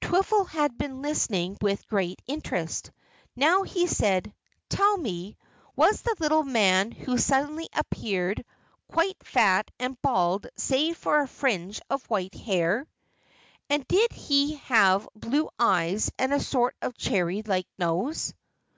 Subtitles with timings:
[0.00, 2.90] Twiffle had been listening with great interest.
[3.36, 4.32] Now he said:
[4.70, 5.36] "Tell me,
[5.76, 8.46] was the little man who suddenly appeared
[8.88, 12.86] quite fat and bald save for a fringe of white hair?
[13.68, 18.32] And did he have blue eyes and a sort of cherry like nose?"